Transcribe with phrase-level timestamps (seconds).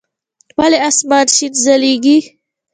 [0.59, 2.17] ولي اسمان شين ځليږي؟